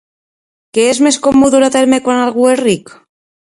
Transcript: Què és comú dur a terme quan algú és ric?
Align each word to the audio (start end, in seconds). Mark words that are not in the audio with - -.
Què 0.77 0.85
és 1.09 1.19
comú 1.27 1.51
dur 1.57 1.61
a 1.69 1.71
terme 1.77 2.01
quan 2.09 2.25
algú 2.25 2.51
és 2.57 2.61
ric? 2.65 2.93